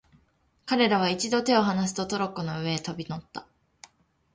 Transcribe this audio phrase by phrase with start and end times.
[0.65, 3.45] 彼等は一度に手をはなすと、トロッコの上へ飛び乗った。